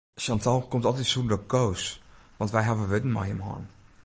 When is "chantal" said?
0.23-0.59